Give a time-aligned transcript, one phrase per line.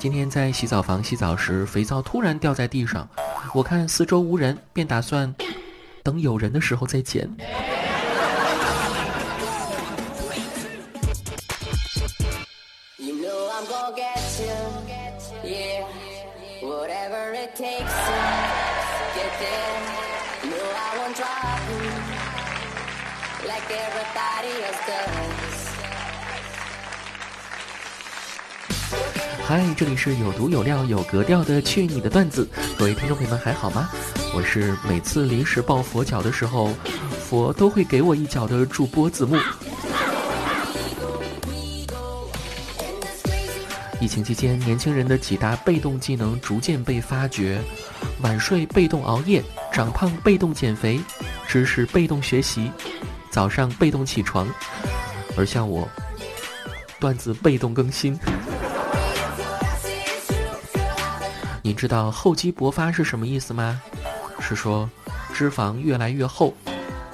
[0.00, 3.06] 今天在洗澡房洗澡时，肥皂突然掉在地上，
[3.52, 5.34] 我看四周无人，便打算
[6.02, 7.28] 等有人的时候再捡。
[29.50, 33.90] 嗨，这里是有毒有料有格调的去你的段子，各位听众朋友们还好吗？
[34.32, 36.72] 我是每次临时抱佛脚的时候，
[37.26, 39.36] 佛都会给我一脚的主播子木。
[44.00, 47.60] 疫情期间，年轻人的几大被动技能逐渐被发掘：
[48.20, 49.42] 晚睡、被动熬夜、
[49.72, 51.00] 长胖、被动减肥、
[51.48, 52.70] 知识被动学习、
[53.32, 54.46] 早上被动起床，
[55.36, 55.88] 而像我，
[57.00, 58.16] 段子被动更新。
[61.70, 63.80] 你知道厚积薄发是什么意思吗？
[64.40, 64.90] 是说
[65.32, 66.52] 脂肪越来越厚，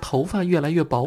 [0.00, 1.06] 头发越来越薄。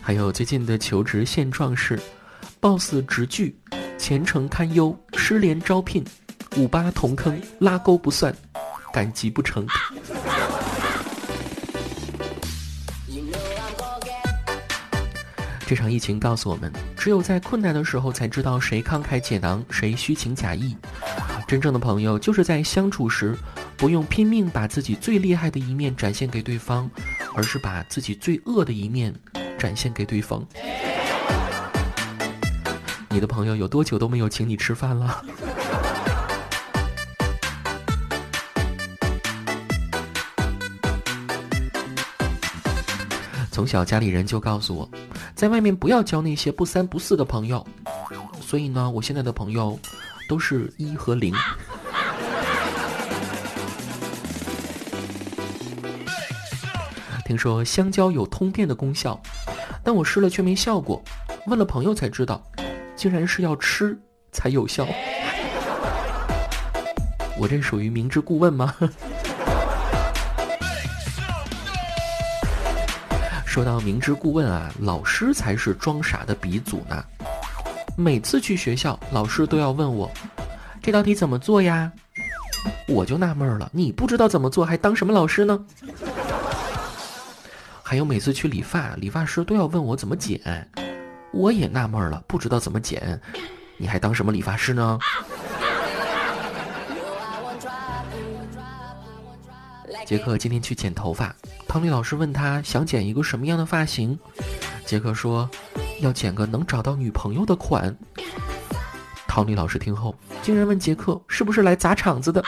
[0.00, 1.96] 还有最近的求职现状是
[2.58, 3.56] ：boss 直拒，
[3.96, 6.04] 前程堪忧，失联招聘，
[6.56, 8.34] 五八同坑，拉钩不算，
[8.92, 9.64] 赶集不成。
[15.66, 20.76] 这场疫情告诉我们，只有在困难的时候才知道谁慷慨解囊，谁虚情假意。
[21.48, 23.36] 真正的朋友就是在相处时，
[23.76, 26.88] 不用拼命把自己最厉害的一面展现给对方，
[27.34, 29.12] 而是把自己最恶的一面
[29.58, 30.46] 展现给对方。
[33.08, 35.20] 你的朋友有多久都没有请你吃饭了？
[43.56, 44.86] 从小家里人就告诉我。
[45.34, 47.66] 在外面不要交那些不三不四的朋友，
[48.38, 49.80] 所以呢，我现在的朋友
[50.28, 51.32] 都是一和零。
[57.24, 59.18] 听说香蕉有通便的功效，
[59.82, 61.02] 但我试了却没效果。
[61.46, 62.42] 问了朋友才知道，
[62.94, 63.98] 竟然是要吃
[64.32, 64.86] 才有效。
[67.38, 68.74] 我这属于明知故问吗？
[73.56, 77.02] 说到明知故问啊，老师才是装傻的鼻祖呢。
[77.96, 80.10] 每次去学校，老师都要问我
[80.82, 81.90] 这道题怎么做呀？
[82.86, 85.58] 我就纳闷了，你不知道怎么做还当什么老师呢？
[87.82, 90.68] 还有每次去理发，理发师都要问我怎么剪，
[91.32, 93.18] 我也纳闷了，不知道怎么剪，
[93.78, 94.98] 你还当什么理发师呢？
[100.04, 101.34] 杰克今天去剪头发。
[101.76, 104.18] 汤丽老师问他想剪一个什么样的发型，
[104.86, 105.46] 杰克说
[106.00, 107.94] 要剪个能找到女朋友的款。
[109.28, 112.42] 汤丽老师听后竟然问杰克是不是来砸场子的。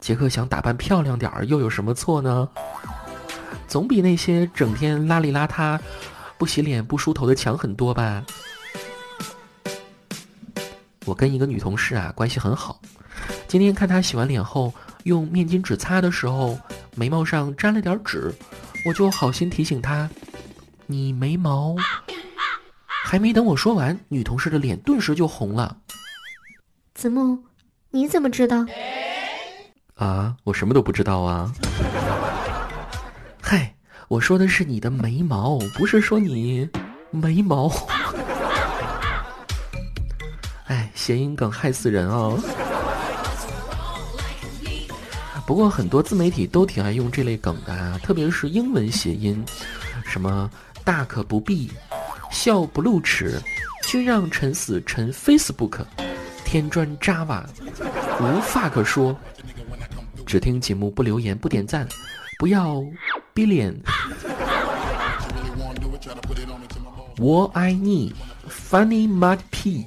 [0.00, 2.48] 杰克想打扮漂亮点儿又有什么错呢？
[3.66, 5.76] 总比那些整天邋里邋遢、
[6.38, 8.24] 不洗脸不梳头的强很多吧。
[11.04, 12.80] 我跟一个女同事啊关系很好，
[13.48, 14.72] 今天看她洗完脸后。
[15.06, 16.58] 用面巾纸擦的时候，
[16.96, 18.34] 眉毛上沾了点纸，
[18.84, 20.10] 我就好心提醒他
[20.86, 21.76] ：“你眉毛……”
[23.04, 25.76] 还没等我说完，女同事的脸顿时就红了。
[26.92, 27.38] 子木，
[27.90, 28.66] 你怎么知道？
[29.94, 31.52] 啊，我什么都不知道啊！
[33.40, 33.76] 嗨，
[34.08, 36.68] 我说的是你的眉毛，不是说你
[37.12, 37.70] 眉毛。
[40.64, 42.32] 哎，谐音梗害死人啊！
[45.46, 49.44] 不过很多自媒体都挺爱用这类梗的啊，特别是英文谐音，
[50.04, 50.50] 什么
[50.84, 51.70] 大可不必，
[52.32, 53.40] 笑不露齿，
[53.84, 55.84] 君让臣死臣 Facebook，
[56.44, 57.44] 添砖 Java，
[58.20, 59.16] 无话可说，
[60.26, 61.88] 只听节目不留言不点赞，
[62.40, 62.82] 不要
[63.32, 63.72] 逼脸，
[67.18, 68.12] 我爱你
[68.50, 69.86] ，Funny Mud P，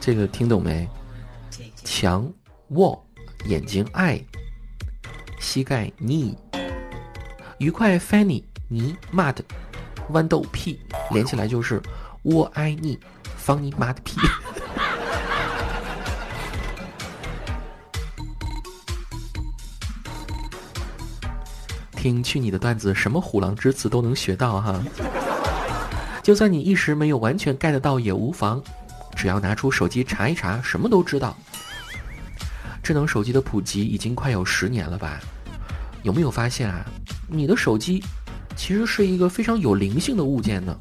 [0.00, 0.88] 这个听懂没？
[1.84, 2.30] 强
[2.70, 3.00] 卧。
[3.44, 4.20] 眼睛爱，
[5.40, 6.34] 膝盖 knee，
[7.58, 9.36] 愉快 funny 泥 mud，
[10.10, 10.80] 豌豆屁
[11.10, 11.80] 连起来就是
[12.22, 12.98] 我爱你
[13.36, 14.20] 放你妈的屁。
[21.96, 24.80] 听去你的段子，什么虎狼之词都能学到哈。
[26.22, 28.62] 就算你一时没有完全 get 到也无妨，
[29.16, 31.34] 只要拿出手机查一查，什么都知道。
[32.88, 35.20] 智能手机的普及已经快有十年了吧？
[36.04, 36.86] 有没有发现啊？
[37.28, 38.02] 你的手机
[38.56, 40.74] 其实是一个非常有灵性的物件呢。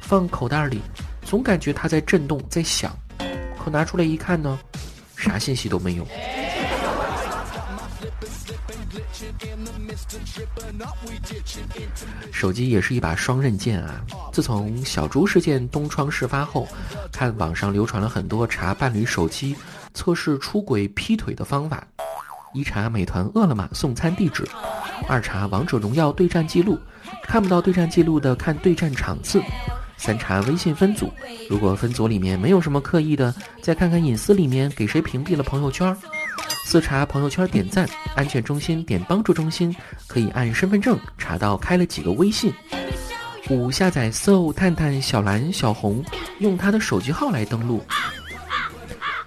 [0.00, 0.80] 放口袋里，
[1.22, 2.92] 总感觉它在震动，在响。
[3.56, 4.58] 可拿出来一看呢，
[5.14, 6.04] 啥信息都没有。
[12.32, 14.04] 手机也是一把双刃剑啊！
[14.32, 16.66] 自从小猪事件东窗事发后，
[17.12, 19.54] 看网上流传了很多查伴侣手机
[19.92, 21.86] 测试出轨劈腿的方法：
[22.52, 24.44] 一查美团、饿了么送餐地址；
[25.08, 26.78] 二查王者荣耀对战记录，
[27.22, 29.40] 看不到对战记录的看对战场次；
[29.96, 31.12] 三查微信分组，
[31.48, 33.32] 如果分组里面没有什么刻意的，
[33.62, 35.96] 再看看隐私里面给谁屏蔽了朋友圈。
[36.64, 39.74] 四查朋友圈点赞，安全中心点帮助中心，
[40.06, 42.52] 可以按身份证查到开了几个微信。
[43.50, 46.02] 五下载搜探探小蓝小红，
[46.38, 47.84] 用他的手机号来登录。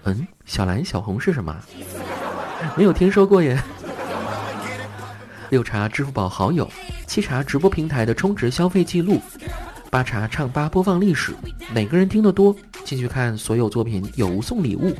[0.03, 1.55] 嗯，小蓝小红是什么？
[2.75, 3.61] 没有听说过耶。
[5.49, 6.69] 六查支付宝好友，
[7.05, 9.21] 七查直播平台的充值消费记录，
[9.89, 11.33] 八查唱吧播放历史，
[11.73, 12.53] 哪个人听得多，
[12.83, 14.93] 进去看所有作品有无送礼物。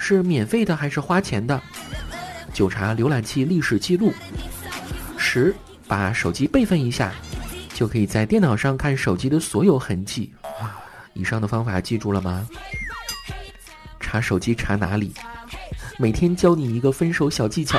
[0.00, 1.62] 是免费的还是花钱的？
[2.54, 4.12] 九查浏览器历史记录。
[5.18, 5.54] 十
[5.86, 7.12] 把手机备份一下，
[7.74, 10.32] 就可以在电脑上看手机的所有痕迹。
[11.12, 12.48] 以上的方法记住了吗？
[14.00, 15.12] 查手机查哪里？
[15.98, 17.78] 每天教你一个分手小技巧。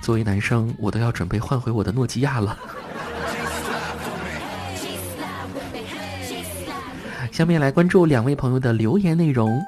[0.00, 2.58] 作为男生，我都要准备换回我的诺基亚了。
[7.30, 9.60] 下面来关注两位朋友的留言内容。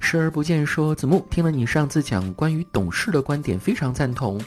[0.00, 4.38] 视而不见说子木听了你上次讲关于懂事的观点，非常赞同。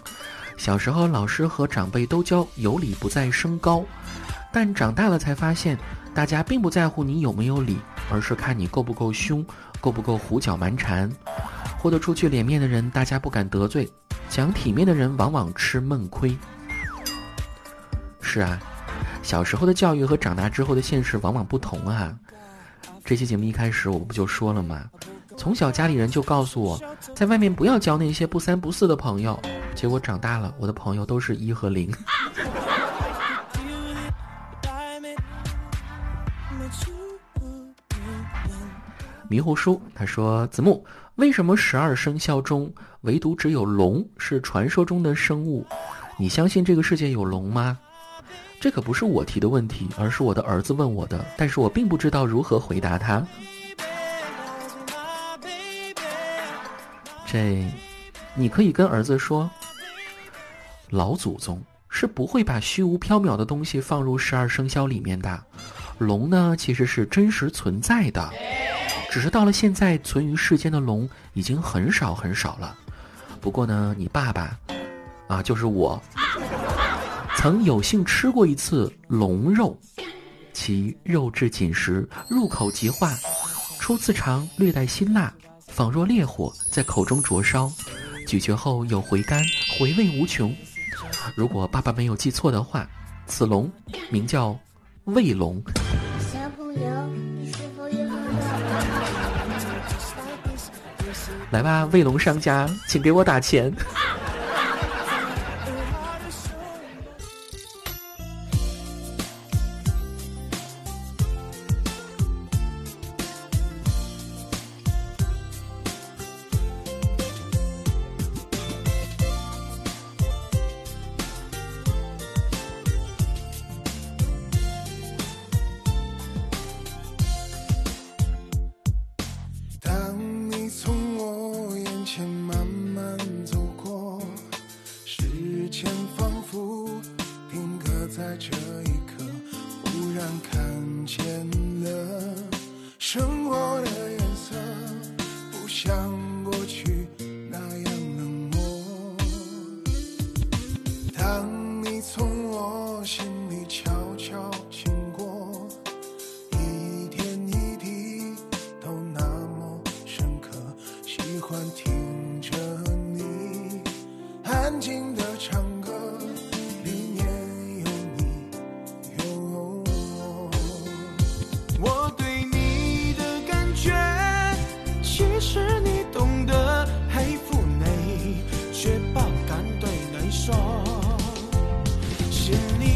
[0.57, 3.83] 小时候老师和长辈都教有理不在声高，
[4.53, 5.77] 但长大了才发现，
[6.13, 7.77] 大家并不在乎你有没有理，
[8.11, 9.43] 而是看你够不够凶，
[9.81, 11.11] 够不够胡搅蛮缠。
[11.85, 13.87] 豁得出去脸面的人，大家不敢得罪。
[14.27, 16.35] 讲体面的人往往吃闷亏。
[18.19, 18.59] 是啊，
[19.21, 22.17] 小时候的教育和长大之后的现实往往不同啊。
[23.03, 24.89] 这期节目一开始我不就说了吗？
[25.37, 26.81] 从小家里人就告诉我，
[27.13, 29.39] 在外面不要交那些不三不四的朋友。
[29.75, 31.93] 结果长大了，我的朋友都是一和零。
[39.29, 40.83] 迷糊叔他说：“子木，
[41.15, 45.63] 为什么十二生肖中？”唯独只有龙是传说中的生物，
[46.17, 47.77] 你相信这个世界有龙吗？
[48.59, 53.23] 这可不是我提的问题，而是我的儿子问我的，但是我并不知道如何回答他。
[57.27, 57.63] 这，
[58.33, 59.47] 你可以跟儿子说，
[60.89, 65.43] 老祖宗是不会把虚无缥缈的东西放入十二生肖里面的，
[65.99, 68.33] 龙呢其实是真实存在的，
[69.15, 72.75] 只是到了现在，存于世间的龙已经很少很少了。
[73.39, 74.59] 不过呢，你爸爸，
[75.29, 75.97] 啊，就是我，
[77.37, 79.79] 曾有幸吃过一次龙肉，
[80.51, 83.13] 其肉质紧实，入口即化，
[83.79, 85.33] 初次尝略带辛辣，
[85.67, 87.71] 仿若烈火在口中灼烧，
[88.27, 89.41] 咀嚼后有回甘，
[89.79, 90.53] 回味无穷。
[91.37, 92.85] 如果爸爸没有记错的话，
[93.27, 93.71] 此龙
[94.09, 94.59] 名叫
[95.05, 95.63] 卫龙。
[96.19, 97.09] 小朋友，
[101.55, 103.71] 来吧，卫龙商家，请给我打钱。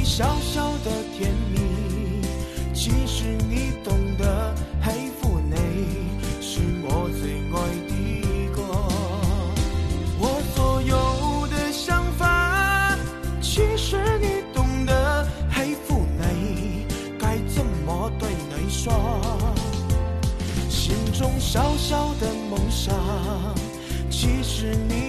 [0.09, 1.59] 小小的甜蜜，
[2.73, 5.55] 其实你懂得，黑腹内
[6.41, 8.59] 是我最爱的歌。
[10.19, 12.97] 我所有的想法，
[13.39, 16.85] 其实你懂得，黑腹内
[17.17, 18.91] 该怎么对你说。
[20.69, 22.93] 心中小小的梦想，
[24.09, 25.08] 其实你。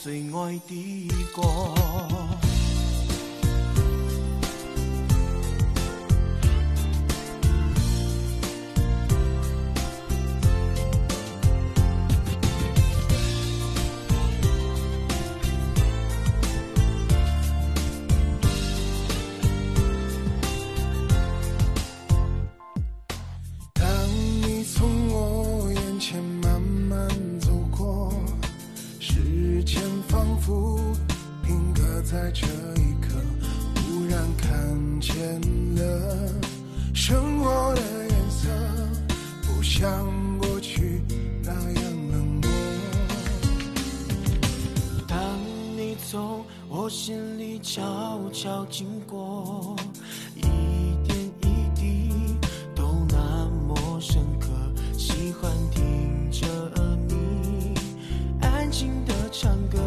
[0.00, 2.51] 最爱的歌。
[46.12, 49.74] 从我心里悄悄经过，
[50.36, 50.42] 一
[51.06, 52.36] 点一滴
[52.74, 54.48] 都那么深刻，
[54.92, 56.46] 喜欢听着
[57.08, 57.72] 你
[58.42, 59.80] 安静的唱歌，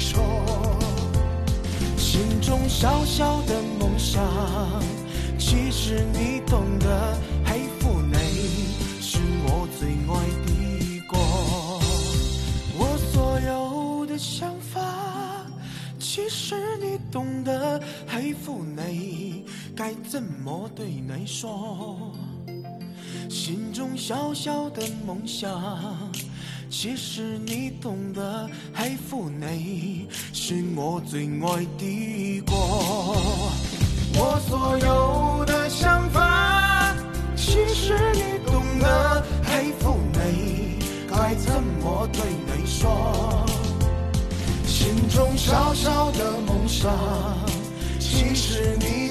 [0.00, 0.24] 说？
[1.96, 4.24] 心中小小的梦想，
[5.38, 8.18] 其实你懂得黑腹内，
[9.00, 10.50] 是我最爱的
[11.06, 11.16] 歌。
[12.76, 14.80] 我所有的想法，
[15.98, 19.44] 其实你懂得黑腹内，
[19.76, 22.10] 该怎么对你说？
[23.28, 26.09] 心中小小的梦想，
[26.70, 32.54] 其实你懂得黑腹内，是我最爱的歌。
[34.14, 36.94] 我所有的想法，
[37.36, 40.78] 其实你懂得黑腹内，
[41.10, 43.44] 该怎么对你说？
[44.64, 46.96] 心中小小的梦想，
[47.98, 49.09] 其实你